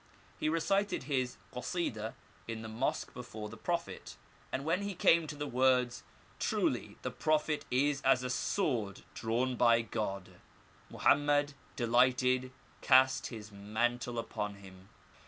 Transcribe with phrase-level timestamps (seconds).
[0.39, 2.15] He recited his kasideh
[2.47, 4.17] in the mosque before the Prophet,
[4.51, 6.01] and when he came to the words,
[6.39, 10.39] 'Truly the Prophet is as a sword drawn by God,'
[10.91, 12.51] Moham med, delighted,
[12.81, 14.89] cast his mantle upon him.